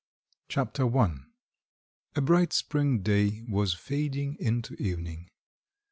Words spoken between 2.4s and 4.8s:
spring day was fading into